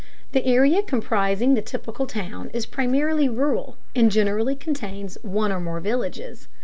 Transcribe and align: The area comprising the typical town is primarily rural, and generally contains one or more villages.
The 0.31 0.43
area 0.47 0.81
comprising 0.81 1.53
the 1.53 1.61
typical 1.61 2.07
town 2.07 2.49
is 2.55 2.65
primarily 2.65 3.29
rural, 3.29 3.77
and 3.95 4.11
generally 4.11 4.55
contains 4.55 5.19
one 5.21 5.51
or 5.51 5.59
more 5.59 5.79
villages. 5.79 6.47